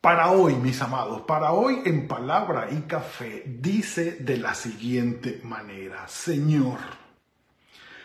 [0.00, 6.08] para hoy, mis amados, para hoy en palabra y café dice de la siguiente manera,
[6.08, 6.78] Señor,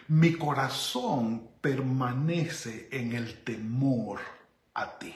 [0.10, 4.20] mi corazón permanece en el temor
[4.74, 5.16] a ti.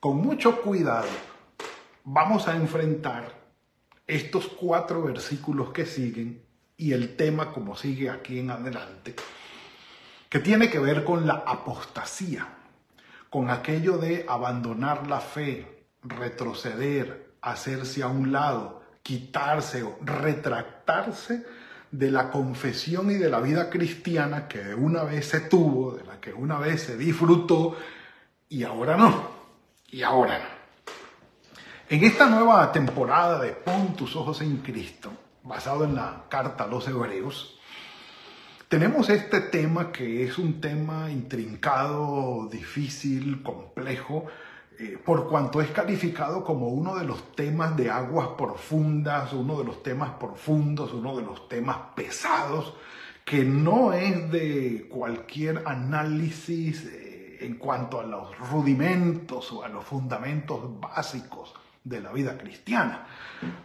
[0.00, 1.08] Con mucho cuidado
[2.04, 3.44] vamos a enfrentar
[4.06, 6.42] estos cuatro versículos que siguen
[6.78, 9.14] y el tema como sigue aquí en adelante,
[10.30, 12.63] que tiene que ver con la apostasía
[13.34, 21.44] con aquello de abandonar la fe, retroceder, hacerse a un lado, quitarse o retractarse
[21.90, 26.20] de la confesión y de la vida cristiana que una vez se tuvo, de la
[26.20, 27.76] que una vez se disfrutó
[28.48, 29.28] y ahora no,
[29.90, 30.44] y ahora no.
[31.88, 35.10] En esta nueva temporada de Pon tus ojos en Cristo,
[35.42, 37.58] basado en la carta a los hebreos,
[38.68, 44.26] tenemos este tema que es un tema intrincado, difícil, complejo,
[44.78, 49.64] eh, por cuanto es calificado como uno de los temas de aguas profundas, uno de
[49.64, 52.74] los temas profundos, uno de los temas pesados,
[53.24, 59.84] que no es de cualquier análisis eh, en cuanto a los rudimentos o a los
[59.84, 61.54] fundamentos básicos
[61.84, 63.06] de la vida cristiana,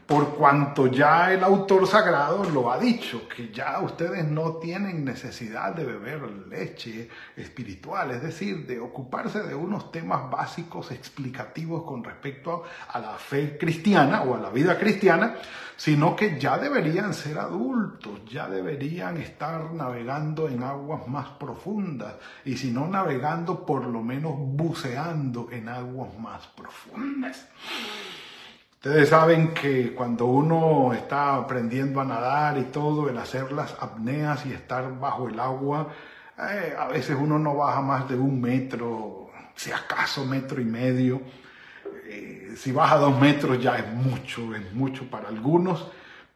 [0.05, 5.73] por cuanto ya el autor sagrado lo ha dicho, que ya ustedes no tienen necesidad
[5.73, 12.63] de beber leche espiritual, es decir, de ocuparse de unos temas básicos explicativos con respecto
[12.89, 15.35] a la fe cristiana o a la vida cristiana,
[15.77, 22.57] sino que ya deberían ser adultos, ya deberían estar navegando en aguas más profundas, y
[22.57, 27.47] si no navegando, por lo menos buceando en aguas más profundas.
[28.81, 34.45] Ustedes saben que cuando uno está aprendiendo a nadar y todo, el hacer las apneas
[34.45, 35.89] y estar bajo el agua,
[36.37, 41.21] eh, a veces uno no baja más de un metro, si acaso metro y medio.
[42.05, 45.91] Eh, si baja dos metros ya es mucho, es mucho para algunos,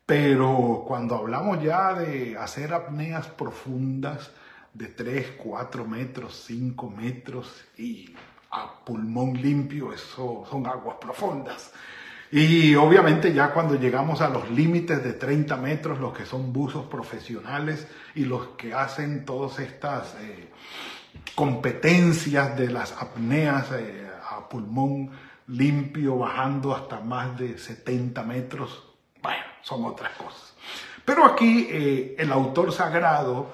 [0.05, 4.31] pero cuando hablamos ya de hacer apneas profundas
[4.73, 8.13] de 3, 4 metros, 5 metros y
[8.51, 11.71] a pulmón limpio, eso son aguas profundas.
[12.35, 16.87] Y obviamente ya cuando llegamos a los límites de 30 metros, los que son buzos
[16.87, 20.49] profesionales y los que hacen todas estas eh,
[21.35, 25.11] competencias de las apneas eh, a pulmón
[25.45, 28.83] limpio, bajando hasta más de 70 metros,
[29.21, 30.55] bueno, son otras cosas.
[31.05, 33.53] Pero aquí eh, el autor sagrado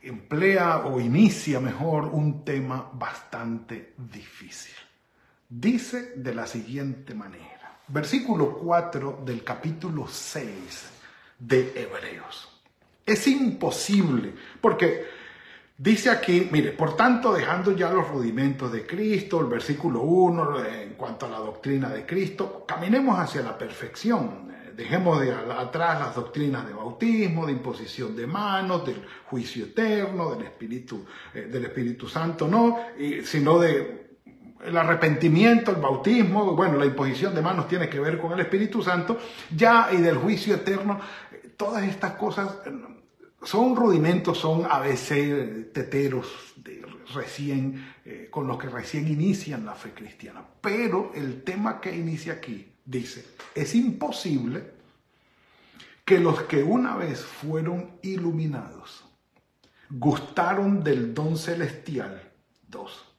[0.00, 4.74] emplea o inicia mejor un tema bastante difícil.
[5.46, 7.59] Dice de la siguiente manera
[7.92, 10.90] versículo 4 del capítulo 6
[11.38, 12.48] de Hebreos.
[13.04, 15.06] Es imposible, porque
[15.76, 20.94] dice aquí, mire, por tanto, dejando ya los rudimentos de Cristo, el versículo 1 en
[20.94, 24.50] cuanto a la doctrina de Cristo, caminemos hacia la perfección.
[24.76, 30.46] Dejemos de atrás las doctrinas de bautismo, de imposición de manos, del juicio eterno, del
[30.46, 32.78] Espíritu, eh, del Espíritu Santo, no,
[33.24, 34.09] sino de
[34.64, 38.82] el arrepentimiento, el bautismo, bueno, la imposición de manos tiene que ver con el Espíritu
[38.82, 39.18] Santo,
[39.54, 41.00] ya y del juicio eterno,
[41.56, 42.58] todas estas cosas
[43.42, 46.84] son rudimentos, son a veces teteros de
[47.14, 50.44] recién, eh, con los que recién inician la fe cristiana.
[50.60, 54.72] Pero el tema que inicia aquí dice, es imposible
[56.04, 59.04] que los que una vez fueron iluminados,
[59.88, 62.30] gustaron del don celestial,
[62.68, 63.09] dos,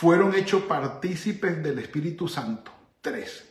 [0.00, 2.72] fueron hechos partícipes del Espíritu Santo.
[3.02, 3.46] Tres.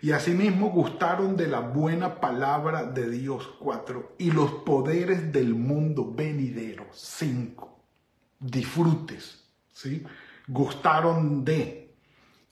[0.00, 3.46] Y asimismo gustaron de la buena palabra de Dios.
[3.58, 4.14] Cuatro.
[4.16, 6.86] Y los poderes del mundo venidero.
[6.90, 7.82] Cinco.
[8.38, 9.44] Disfrutes.
[9.74, 10.02] ¿sí?
[10.48, 11.94] Gustaron de.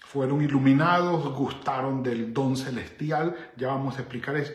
[0.05, 3.35] Fueron iluminados, gustaron del don celestial.
[3.57, 4.53] Ya vamos a explicar eso.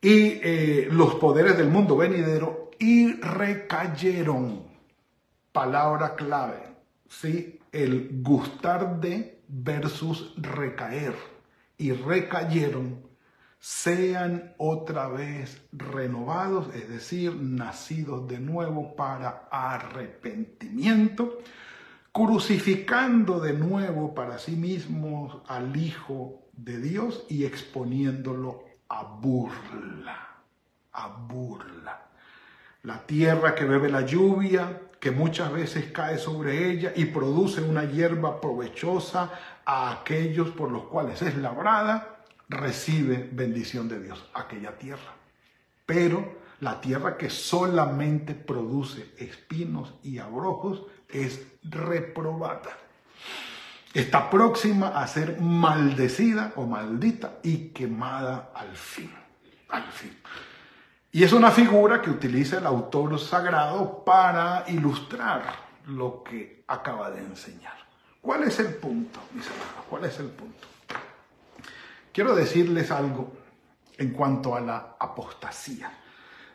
[0.00, 2.70] Y eh, los poderes del mundo venidero.
[2.78, 4.62] Y recayeron.
[5.50, 6.62] Palabra clave.
[7.08, 7.58] ¿sí?
[7.72, 11.14] El gustar de versus recaer.
[11.78, 13.00] Y recayeron,
[13.58, 21.38] sean otra vez renovados, es decir, nacidos de nuevo para arrepentimiento,
[22.12, 30.28] crucificando de nuevo para sí mismos al Hijo de Dios y exponiéndolo a burla,
[30.92, 32.10] a burla.
[32.82, 37.82] La tierra que bebe la lluvia, que muchas veces cae sobre ella y produce una
[37.82, 39.32] hierba provechosa
[39.64, 45.16] a aquellos por los cuales es labrada, recibe bendición de Dios, aquella tierra.
[45.86, 52.70] Pero la tierra que solamente produce espinos y abrojos es reprobada.
[53.94, 59.12] Está próxima a ser maldecida o maldita y quemada al fin.
[59.68, 60.16] Al fin.
[61.14, 65.42] Y es una figura que utiliza el autor sagrado para ilustrar
[65.88, 67.74] lo que acaba de enseñar.
[68.22, 69.84] ¿Cuál es el punto, mis hermanos?
[69.90, 70.66] ¿Cuál es el punto?
[72.14, 73.30] Quiero decirles algo
[73.98, 75.92] en cuanto a la apostasía.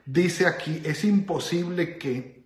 [0.03, 2.43] Dice aquí, es imposible que,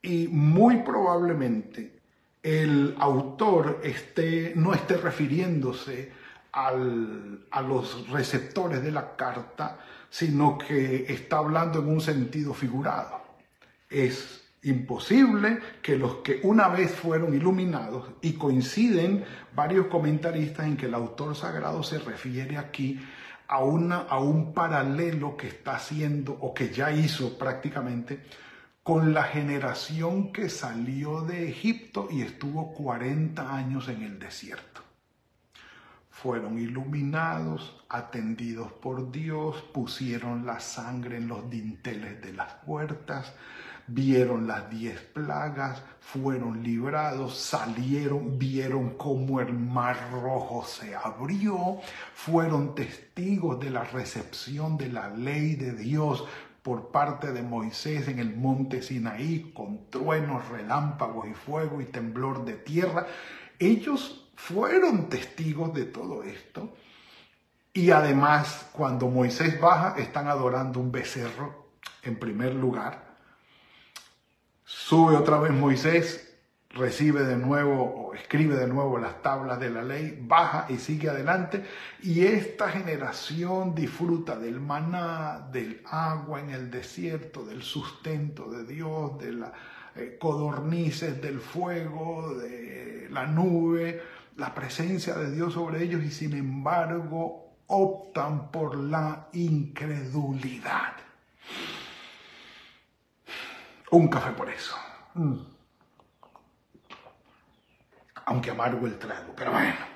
[0.00, 2.00] y muy probablemente,
[2.42, 6.10] el autor esté, no esté refiriéndose
[6.54, 9.78] a los receptores de la carta,
[10.08, 13.22] sino que está hablando en un sentido figurado.
[13.90, 19.24] Es imposible que los que una vez fueron iluminados, y coinciden
[19.54, 23.00] varios comentaristas en que el autor sagrado se refiere aquí
[23.48, 28.20] a, una, a un paralelo que está haciendo o que ya hizo prácticamente
[28.84, 34.83] con la generación que salió de Egipto y estuvo 40 años en el desierto.
[36.24, 43.34] Fueron iluminados, atendidos por Dios, pusieron la sangre en los dinteles de las puertas,
[43.86, 51.80] vieron las diez plagas, fueron librados, salieron, vieron cómo el mar rojo se abrió,
[52.14, 56.24] fueron testigos de la recepción de la ley de Dios
[56.62, 62.46] por parte de Moisés en el monte Sinaí, con truenos, relámpagos y fuego y temblor
[62.46, 63.06] de tierra.
[63.58, 66.74] Ellos fueron testigos de todo esto.
[67.72, 71.68] Y además, cuando Moisés baja, están adorando un becerro
[72.02, 73.04] en primer lugar
[74.64, 76.36] Sube otra vez Moisés,
[76.70, 81.10] recibe de nuevo o escribe de nuevo las tablas de la ley, baja y sigue
[81.10, 81.64] adelante.
[82.02, 89.18] Y esta generación disfruta del maná, del agua en el desierto, del sustento de Dios,
[89.18, 89.52] de las
[89.96, 94.02] eh, codornices, del fuego, de la nube,
[94.36, 100.94] la presencia de Dios sobre ellos y sin embargo optan por la incredulidad
[103.96, 104.76] un café por eso.
[105.14, 105.34] Mm.
[108.26, 109.94] Aunque amargo el trago, pero bueno.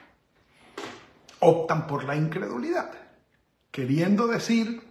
[1.41, 2.93] Optan por la incredulidad,
[3.71, 4.83] queriendo decir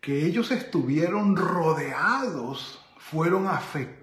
[0.00, 3.99] que ellos estuvieron rodeados, fueron afectados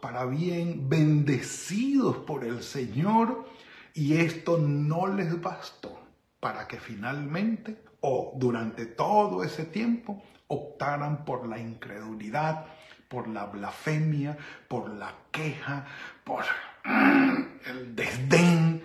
[0.00, 3.46] para bien, bendecidos por el Señor,
[3.94, 6.00] y esto no les bastó
[6.40, 12.66] para que finalmente o durante todo ese tiempo optaran por la incredulidad,
[13.08, 14.36] por la blasfemia,
[14.68, 15.86] por la queja,
[16.22, 16.44] por
[16.84, 18.82] mm, el desdén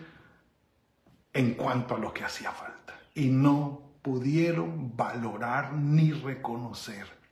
[1.32, 2.96] en cuanto a lo que hacía falta.
[3.14, 7.23] Y no pudieron valorar ni reconocer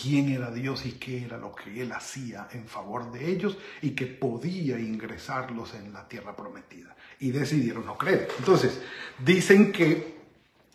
[0.00, 3.90] quién era Dios y qué era lo que Él hacía en favor de ellos y
[3.90, 6.94] que podía ingresarlos en la tierra prometida.
[7.18, 8.28] Y decidieron no creer.
[8.38, 8.82] Entonces,
[9.24, 10.16] dicen que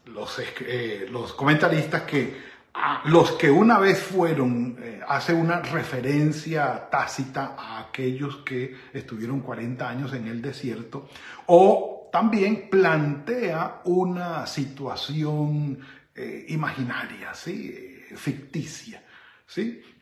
[0.06, 2.52] los, eh, los comentaristas que
[3.06, 9.90] los que una vez fueron, eh, hace una referencia tácita a aquellos que estuvieron 40
[9.90, 11.10] años en el desierto,
[11.48, 15.80] o también plantea una situación
[16.16, 18.00] eh, imaginaria, ¿sí?
[18.16, 19.04] Ficticia,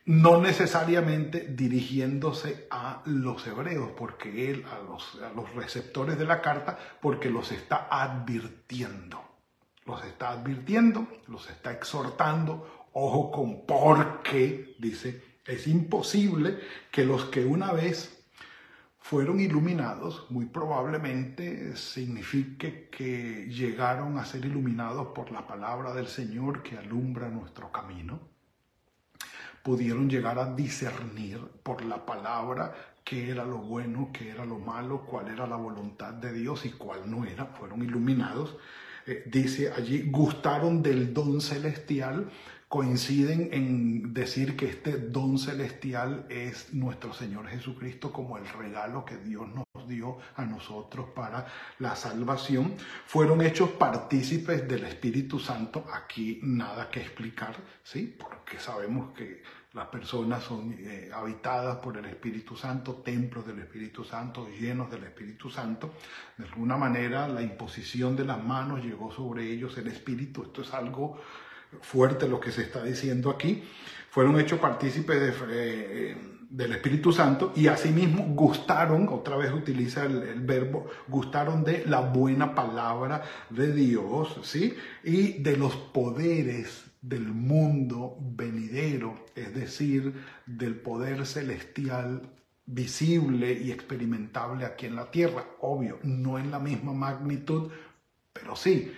[0.06, 6.41] no necesariamente dirigiéndose a los hebreos, porque él, a los, a los receptores de la
[6.41, 9.24] carta, porque los está advirtiendo.
[9.86, 16.60] Los está advirtiendo, los está exhortando, ojo con por qué, dice, es imposible
[16.91, 18.24] que los que una vez
[19.00, 26.62] fueron iluminados, muy probablemente signifique que llegaron a ser iluminados por la palabra del Señor
[26.62, 28.20] que alumbra nuestro camino.
[29.69, 32.73] Pudieron llegar a discernir por la palabra
[33.03, 36.71] qué era lo bueno, qué era lo malo, cuál era la voluntad de Dios y
[36.71, 37.45] cuál no era.
[37.45, 38.57] Fueron iluminados
[39.05, 42.31] eh, dice allí, gustaron del don celestial,
[42.69, 49.17] coinciden en decir que este don celestial es nuestro Señor Jesucristo como el regalo que
[49.17, 51.47] Dios nos dio a nosotros para
[51.79, 52.75] la salvación.
[53.07, 55.83] Fueron hechos partícipes del Espíritu Santo.
[55.91, 58.15] Aquí nada que explicar, ¿sí?
[58.17, 59.41] Porque sabemos que
[59.73, 65.03] Las personas son eh, habitadas por el Espíritu Santo, templos del Espíritu Santo, llenos del
[65.03, 65.93] Espíritu Santo.
[66.38, 70.41] De alguna manera la imposición de las manos llegó sobre ellos el Espíritu.
[70.41, 71.19] Esto es algo
[71.81, 73.63] fuerte lo que se está diciendo aquí.
[74.09, 76.17] Fueron hechos partícipes eh,
[76.49, 81.99] del Espíritu Santo y asimismo gustaron, otra vez utiliza el, el, verbo, gustaron de la
[81.99, 84.73] buena palabra de Dios, ¿sí?
[85.03, 90.13] Y de los poderes del mundo venidero, es decir,
[90.45, 92.33] del poder celestial
[92.65, 95.45] visible y experimentable aquí en la tierra.
[95.61, 97.71] Obvio, no en la misma magnitud,
[98.33, 98.91] pero sí,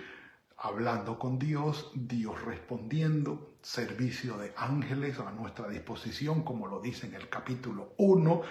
[0.64, 7.16] hablando con Dios, Dios respondiendo, servicio de ángeles a nuestra disposición, como lo dice en
[7.16, 8.42] el capítulo 1,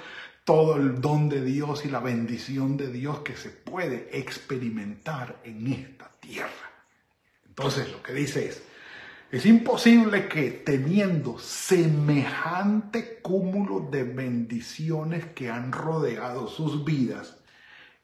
[0.45, 5.69] todo el don de Dios y la bendición de Dios que se puede experimentar en
[5.69, 6.51] esta tierra.
[7.47, 8.63] Entonces lo que dice es,
[9.31, 17.37] es imposible que teniendo semejante cúmulo de bendiciones que han rodeado sus vidas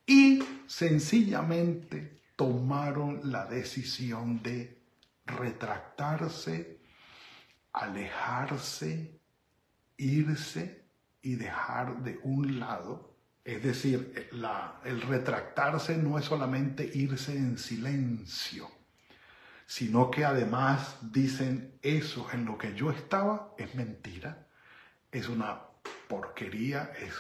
[0.06, 4.78] y sencillamente tomaron la decisión de
[5.24, 6.80] retractarse,
[7.72, 9.18] alejarse,
[9.96, 10.84] irse
[11.22, 13.16] y dejar de un lado.
[13.44, 18.70] Es decir, la, el retractarse no es solamente irse en silencio
[19.66, 24.46] sino que además dicen eso en lo que yo estaba es mentira,
[25.10, 25.60] es una
[26.08, 27.14] porquería, es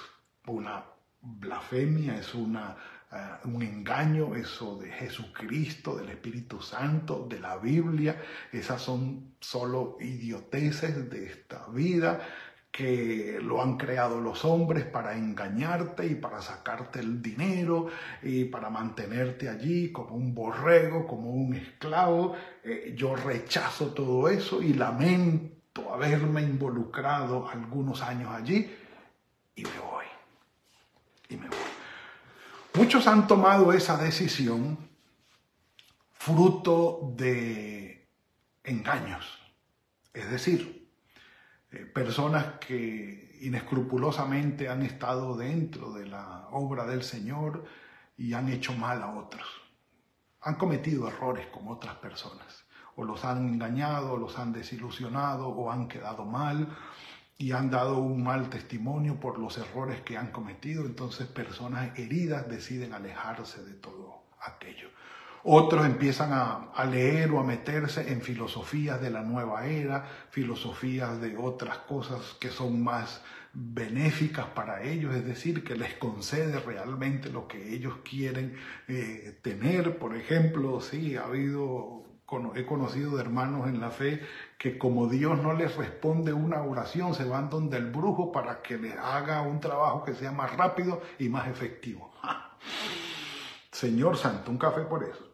[0.46, 0.84] una
[1.20, 2.76] blasfemia, es una,
[3.12, 8.20] uh, un engaño, eso de Jesucristo, del Espíritu Santo, de la Biblia,
[8.52, 12.20] esas son solo idioteces de esta vida
[12.76, 17.86] que lo han creado los hombres para engañarte y para sacarte el dinero
[18.22, 22.34] y para mantenerte allí como un borrego, como un esclavo.
[22.62, 28.70] Eh, yo rechazo todo eso y lamento haberme involucrado algunos años allí
[29.54, 29.95] y me voy.
[32.76, 34.76] Muchos han tomado esa decisión
[36.12, 38.06] fruto de
[38.64, 39.38] engaños.
[40.12, 40.86] Es decir,
[41.70, 47.64] eh, personas que inescrupulosamente han estado dentro de la obra del Señor
[48.18, 49.48] y han hecho mal a otros.
[50.42, 52.66] Han cometido errores como otras personas.
[52.94, 56.76] O los han engañado, o los han desilusionado, o han quedado mal
[57.38, 60.86] y han dado un mal testimonio por los errores que han cometido.
[60.86, 64.88] Entonces personas heridas deciden alejarse de todo aquello.
[65.48, 71.36] Otros empiezan a, leer o a meterse en filosofías de la nueva era, filosofías de
[71.36, 77.46] otras cosas que son más benéficas para ellos, es decir, que les concede realmente lo
[77.46, 78.56] que ellos quieren
[78.88, 79.98] eh, tener.
[79.98, 82.02] Por ejemplo, sí, ha habido,
[82.56, 84.22] he conocido de hermanos en la fe
[84.58, 88.78] que como Dios no les responde una oración, se van donde el brujo para que
[88.78, 92.10] les haga un trabajo que sea más rápido y más efectivo.
[93.70, 95.26] Señor Santo, un café por eso.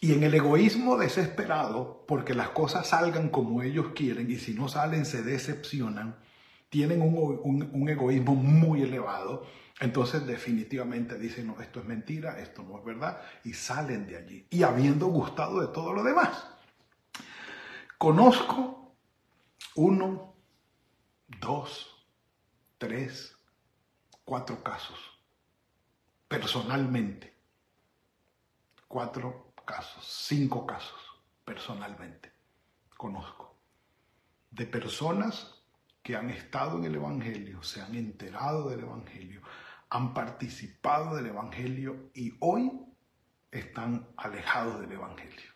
[0.00, 4.68] Y en el egoísmo desesperado, porque las cosas salgan como ellos quieren y si no
[4.68, 6.16] salen se decepcionan,
[6.68, 9.44] tienen un, egoísmo muy elevado,
[9.80, 14.46] entonces definitivamente dicen, no, esto es mentira, esto no es verdad, y salen de allí,
[14.50, 16.46] y habiendo gustado de todo lo demás.
[17.96, 18.94] Conozco
[19.74, 20.34] uno,
[21.40, 22.06] dos,
[22.78, 23.36] tres,
[24.24, 24.98] cuatro casos,
[26.26, 27.34] personalmente,
[28.86, 31.08] cuatro casos, cinco casos
[31.44, 32.38] personalmente
[32.98, 33.56] conozco,
[34.50, 35.54] de personas
[36.02, 39.40] que han estado en el Evangelio, se han enterado del Evangelio,
[39.90, 42.70] han participado del Evangelio y hoy
[43.50, 45.50] están alejados del Evangelio.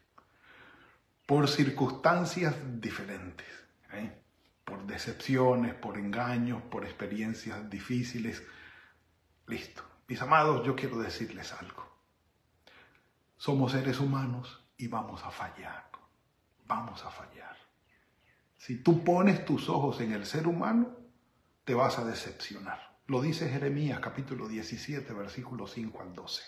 [1.26, 3.48] Por circunstancias diferentes,
[3.92, 4.22] ¿eh?
[4.64, 8.42] por decepciones, por engaños, por experiencias difíciles.
[9.46, 9.82] Listo.
[10.08, 11.90] Mis amados, yo quiero decirles algo.
[13.36, 15.90] Somos seres humanos y vamos a fallar.
[16.66, 17.56] Vamos a fallar.
[18.56, 20.96] Si tú pones tus ojos en el ser humano,
[21.64, 22.91] te vas a decepcionar.
[23.06, 26.42] Lo dice Jeremías capítulo 17, versículo 5 al 12.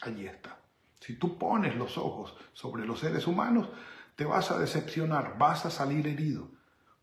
[0.00, 0.58] Allí está.
[1.00, 3.68] Si tú pones los ojos sobre los seres humanos,
[4.16, 6.50] te vas a decepcionar, vas a salir herido,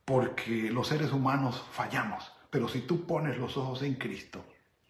[0.06, 2.32] porque los seres humanos fallamos.
[2.50, 4.44] Pero si tú pones los ojos en Cristo,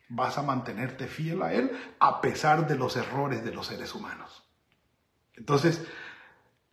[0.08, 4.44] vas a mantenerte fiel a Él a pesar de los errores de los seres humanos.
[5.34, 5.86] Entonces,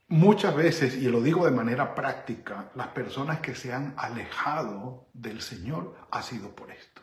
[0.06, 5.40] muchas veces, y lo digo de manera práctica, las personas que se han alejado del
[5.42, 7.02] Señor ha sido por esto.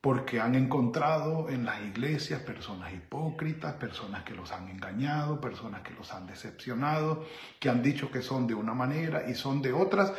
[0.00, 5.92] Porque han encontrado en las iglesias personas hipócritas, personas que los han engañado, personas que
[5.94, 7.24] los han decepcionado,
[7.58, 10.12] que han dicho que son de una manera y son de otras,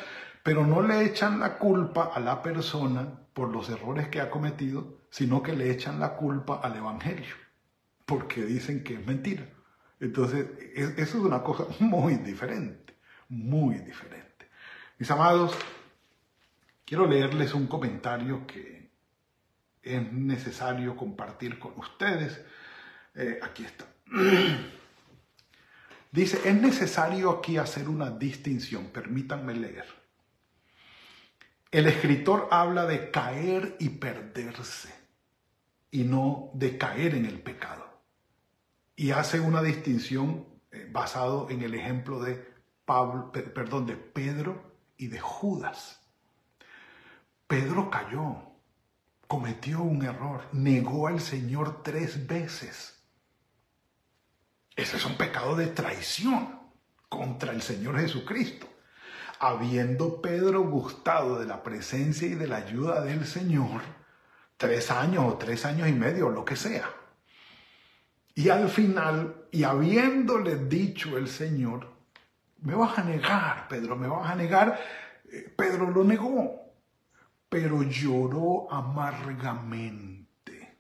[0.44, 4.98] pero no le echan la culpa a la persona por los errores que ha cometido,
[5.10, 7.36] sino que le echan la culpa al Evangelio,
[8.06, 9.48] porque dicen que es mentira.
[10.02, 12.96] Entonces, eso es una cosa muy diferente,
[13.30, 14.50] muy diferente.
[14.98, 15.56] Mis amados,
[16.86, 18.79] quiero leerles un comentario que
[19.82, 22.42] es necesario compartir con ustedes.
[23.16, 23.86] Eh, aquí está.
[26.12, 29.86] Dice, es necesario aquí hacer una distinción, permítanme leer.
[31.72, 34.90] El escritor habla de caer y perderse
[35.92, 37.88] y no de caer en el pecado.
[38.96, 42.44] Y hace una distinción eh, basado en el ejemplo de
[42.86, 46.02] Pablo, perdón, de Pedro y de Judas.
[47.46, 48.49] Pedro cayó,
[49.30, 53.00] cometió un error, negó al Señor tres veces.
[54.76, 56.60] Ese es un pecado de traición
[57.10, 58.68] contra el Señor Jesucristo.
[59.40, 63.82] Habiendo Pedro gustado de la presencia y de la ayuda del Señor,
[64.58, 66.90] tres años o tres años y medio, lo que sea.
[68.34, 71.88] Y al final, y habiéndole dicho el Señor,
[72.62, 74.80] me vas a negar, Pedro, me vas a negar,
[75.32, 76.69] eh, Pedro lo negó
[77.50, 80.78] pero lloró amargamente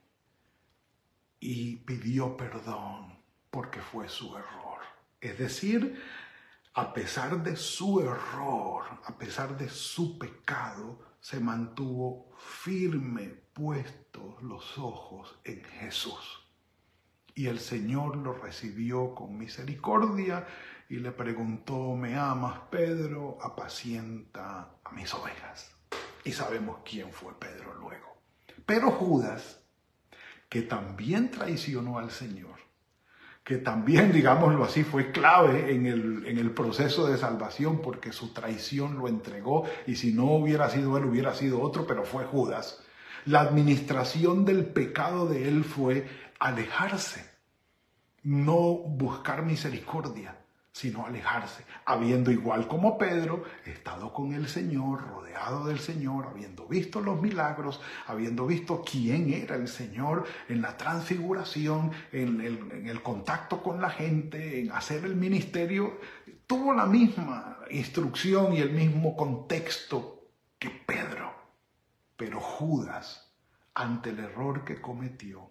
[1.39, 3.17] y pidió perdón
[3.49, 4.79] porque fue su error.
[5.19, 5.99] Es decir,
[6.75, 14.77] a pesar de su error, a pesar de su pecado, se mantuvo firme, puestos los
[14.77, 16.45] ojos en Jesús.
[17.35, 20.45] Y el Señor lo recibió con misericordia
[20.87, 23.37] y le preguntó, ¿me amas, Pedro?
[23.41, 25.78] Apacienta a mis ovejas.
[26.23, 28.17] Y sabemos quién fue Pedro luego.
[28.65, 29.61] Pero Judas,
[30.47, 32.59] que también traicionó al Señor,
[33.43, 38.33] que también, digámoslo así, fue clave en el, en el proceso de salvación porque su
[38.33, 42.83] traición lo entregó y si no hubiera sido él, hubiera sido otro, pero fue Judas.
[43.25, 46.07] La administración del pecado de él fue
[46.39, 47.29] alejarse,
[48.23, 50.37] no buscar misericordia,
[50.71, 57.01] sino alejarse, habiendo igual como Pedro estado con el Señor, rodeado del Señor, habiendo visto
[57.01, 63.81] los milagros, habiendo visto quién era el Señor en la transfiguración, en el, contacto con
[63.81, 65.99] la gente, en hacer el ministerio,
[66.45, 70.27] tuvo la misma instrucción y el mismo contexto
[70.59, 71.33] que Pedro.
[72.15, 73.31] Pero Judas,
[73.73, 75.49] ante el error que cometió,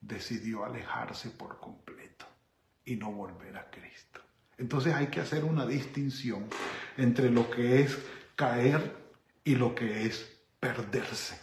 [0.00, 2.26] decidió alejarse por completo
[2.84, 4.20] y no volver a Cristo.
[4.58, 6.46] Entonces hay que hacer una distinción
[6.96, 7.98] entre lo que es
[8.34, 8.96] caer
[9.44, 11.40] y lo que es perderse.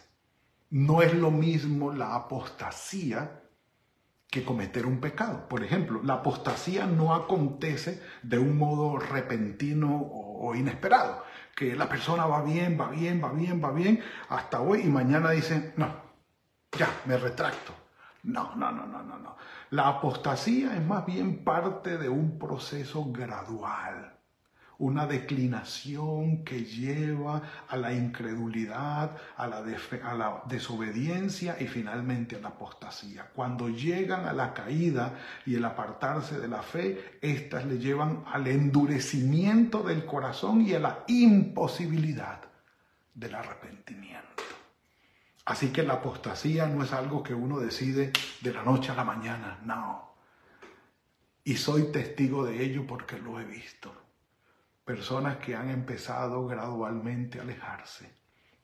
[0.69, 3.41] No es lo mismo la apostasía
[4.29, 5.47] que cometer un pecado.
[5.47, 11.23] Por ejemplo, la apostasía no acontece de un modo repentino o, inesperado,
[11.55, 15.31] que la persona va bien, va bien, va bien, va bien, hasta hoy y mañana
[15.31, 15.95] dice, no,
[16.77, 17.84] ya, me retracto.
[18.25, 19.35] No, no, no, no, no, no.
[19.69, 24.17] La apostasía es más bien parte de un proceso gradual,
[24.79, 29.63] una declinación que lleva a la incredulidad, a la,
[30.03, 33.29] a la, desobediencia y finalmente a la apostasía.
[33.31, 35.13] Cuando llegan a la caída
[35.45, 40.79] y el apartarse de la fe, éstas le llevan al endurecimiento del corazón y a
[40.79, 42.41] la imposibilidad
[43.13, 44.54] del arrepentimiento.
[45.45, 49.03] Así que la apostasía no es algo que uno decide de la noche a la
[49.03, 50.15] mañana, no.
[51.43, 53.93] Y soy testigo de ello porque lo he visto.
[54.83, 58.11] Personas que han empezado gradualmente a alejarse,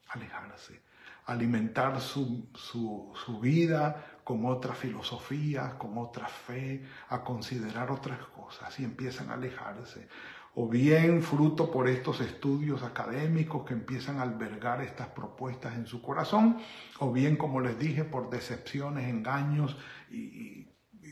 [0.08, 0.82] alejarse,
[1.26, 8.80] alimentar su, su, su vida con otras filosofías, con otra fe, a considerar otras cosas
[8.80, 10.08] y empiezan a alejarse
[10.54, 16.02] o bien fruto por estos estudios académicos que empiezan a albergar estas propuestas en su
[16.02, 16.58] corazón,
[17.00, 19.78] o bien, como les dije, por decepciones, engaños
[20.10, 20.68] y,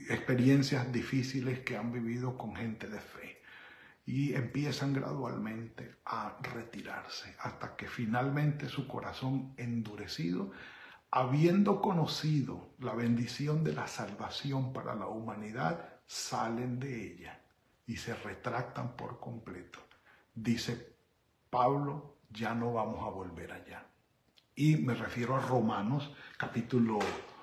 [0.10, 3.42] experiencias difíciles que han vivido con gente de fe.
[4.06, 10.52] Y empiezan gradualmente a retirarse hasta que finalmente su corazón endurecido,
[11.12, 17.40] habiendo conocido la bendición de la salvación para la humanidad, salen de ella
[17.90, 19.80] y se retractan por completo.
[20.34, 20.96] Dice
[21.50, 23.84] Pablo, ya no vamos a volver allá.
[24.56, 27.00] Y me refiero a Romanos capítulo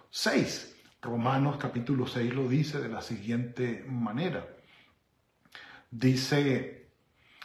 [0.09, 0.77] 6.
[1.03, 4.47] Romanos capítulo 6 lo dice de la siguiente manera.
[5.91, 6.91] Dice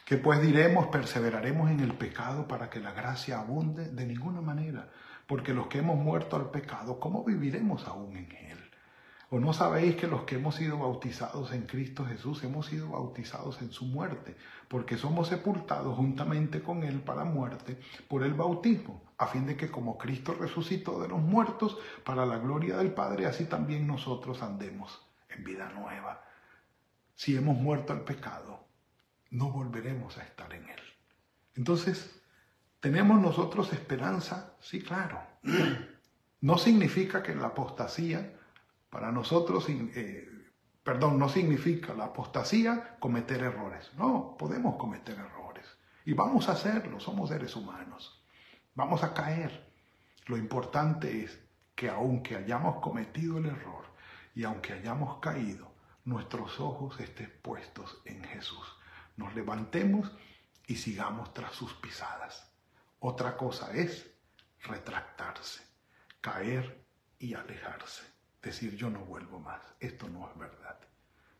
[0.06, 4.92] que pues diremos, perseveraremos en el pecado para que la gracia abunde de ninguna manera
[5.32, 8.61] porque los que hemos muerto al pecado, ¿cómo viviremos aún en él?
[9.34, 13.62] ¿O no sabéis que los que hemos sido bautizados en Cristo Jesús hemos sido bautizados
[13.62, 14.36] en su muerte?
[14.68, 19.72] Porque somos sepultados juntamente con Él para muerte por el bautismo, a fin de que
[19.72, 25.02] como Cristo resucitó de los muertos para la gloria del Padre, así también nosotros andemos
[25.30, 26.26] en vida nueva.
[27.16, 28.66] Si hemos muerto al pecado,
[29.30, 30.82] no volveremos a estar en Él.
[31.56, 32.22] Entonces,
[32.82, 34.58] ¿tenemos nosotros esperanza?
[34.60, 35.22] Sí, claro.
[36.44, 38.34] No significa que la apostasía
[38.92, 40.28] para nosotros, eh,
[40.84, 43.90] perdón, no significa la apostasía cometer errores.
[43.96, 45.66] No, podemos cometer errores.
[46.04, 48.22] Y vamos a hacerlo, somos seres humanos.
[48.76, 49.72] Vamos a caer.
[50.26, 51.42] Lo importante es
[51.74, 53.86] que aunque hayamos cometido el error
[54.36, 55.72] y aunque hayamos caído,
[56.04, 58.76] nuestros ojos estén puestos en Jesús.
[59.16, 60.12] Nos levantemos
[60.68, 62.52] y sigamos tras sus pisadas.
[63.00, 64.12] Otra cosa es
[64.60, 65.64] retractarse,
[66.20, 66.84] caer
[67.20, 69.62] y alejarse decir yo no vuelvo más.
[69.80, 70.80] Esto no es verdad.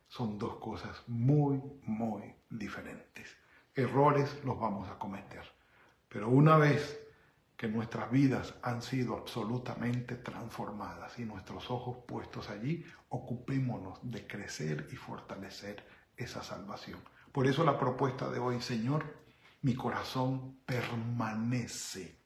[0.08, 3.36] Son dos cosas muy, muy diferentes.
[3.74, 5.42] Errores los vamos a cometer.
[6.08, 7.00] Pero una vez
[7.56, 14.88] que nuestras vidas han sido absolutamente transformadas y nuestros ojos puestos allí, ocupémonos de crecer
[14.92, 15.86] y fortalecer
[16.16, 17.00] esa salvación.
[17.30, 19.16] Por eso la propuesta de hoy, Señor,
[19.62, 22.18] mi corazón permanece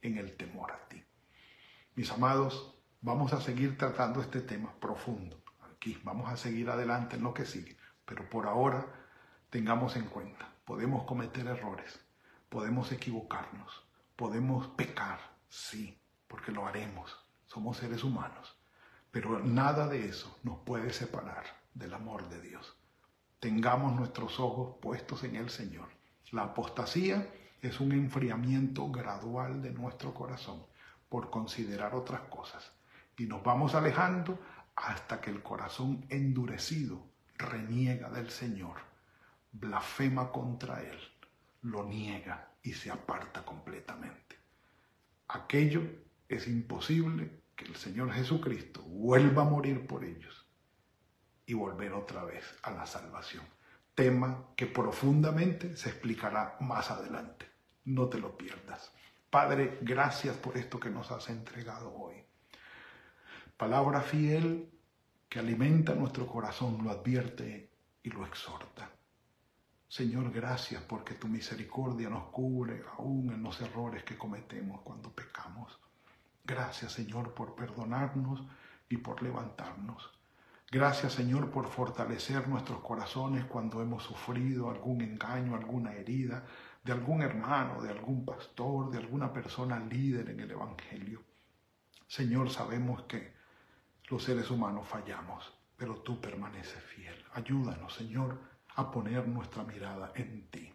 [0.00, 1.02] en el temor a ti.
[1.94, 2.71] Mis amados,
[3.04, 6.00] Vamos a seguir tratando este tema profundo aquí.
[6.04, 7.76] Vamos a seguir adelante en lo que sigue.
[8.04, 8.86] Pero por ahora
[9.50, 11.98] tengamos en cuenta, podemos cometer errores,
[12.48, 13.84] podemos equivocarnos,
[14.14, 17.18] podemos pecar, sí, porque lo haremos.
[17.46, 18.56] Somos seres humanos.
[19.10, 21.42] Pero nada de eso nos puede separar
[21.74, 22.76] del amor de Dios.
[23.40, 25.88] Tengamos nuestros ojos puestos en el Señor.
[26.30, 27.28] La apostasía
[27.62, 30.64] es un enfriamiento gradual de nuestro corazón
[31.08, 32.72] por considerar otras cosas
[33.22, 34.36] y nos vamos alejando
[34.74, 37.06] hasta que el corazón endurecido
[37.38, 38.78] reniega del Señor,
[39.52, 40.98] blasfema contra Él,
[41.62, 44.36] lo niega y se aparta completamente.
[45.28, 45.82] Aquello
[46.28, 50.44] es imposible que el Señor Jesucristo vuelva a morir por ellos
[51.46, 53.44] y volver otra vez a la salvación.
[53.94, 57.46] Tema que profundamente se explicará más adelante.
[57.84, 58.92] No te lo pierdas.
[59.30, 62.31] Padre, gracias por esto que nos has entregado hoy
[63.56, 64.70] palabra fiel
[65.28, 67.70] que alimenta nuestro corazón, lo advierte
[68.02, 68.90] y lo exhorta.
[69.88, 75.78] Señor, gracias porque tu misericordia nos cubre aún en los errores que cometemos cuando pecamos.
[76.44, 78.42] Gracias, Señor, por perdonarnos
[78.88, 80.10] y por levantarnos.
[80.70, 86.44] Gracias, Señor, por fortalecer nuestros corazones cuando hemos sufrido algún engaño, alguna herida
[86.82, 91.22] de algún hermano, de algún pastor, de alguna persona líder en el Evangelio.
[92.06, 93.34] Señor, sabemos que
[94.08, 97.14] los seres humanos fallamos, pero tú permaneces fiel.
[97.34, 98.40] Ayúdanos, Señor,
[98.76, 100.72] a poner nuestra mirada en ti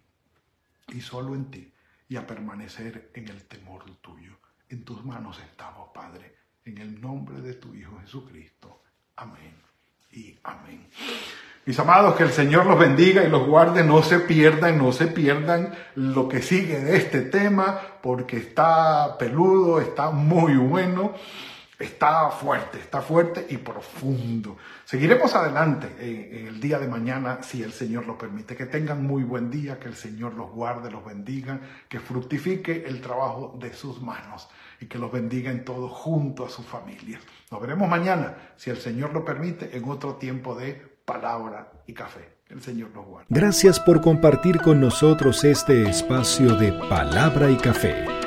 [0.88, 1.74] y solo en ti
[2.10, 4.38] y a permanecer en el temor tuyo.
[4.70, 6.36] En tus manos estamos, Padre,
[6.66, 8.84] en el nombre de tu Hijo Jesucristo.
[9.16, 9.56] Amén
[10.12, 10.88] y amén.
[11.66, 15.08] Mis amados, que el Señor los bendiga y los guarde, no se pierdan, no se
[15.08, 21.14] pierdan lo que sigue de este tema, porque está peludo, está muy bueno.
[21.80, 24.58] Está fuerte, está fuerte y profundo.
[24.84, 25.88] Seguiremos adelante
[26.48, 28.56] el día de mañana si el Señor lo permite.
[28.56, 33.00] Que tengan muy buen día, que el Señor los guarde, los bendiga, que fructifique el
[33.00, 37.20] trabajo de sus manos y que los bendiga en todo junto a su familia.
[37.52, 40.74] Nos veremos mañana, si el Señor lo permite, en otro tiempo de
[41.06, 42.38] palabra y café.
[42.50, 43.28] El Señor los guarde.
[43.30, 48.27] Gracias por compartir con nosotros este espacio de palabra y café.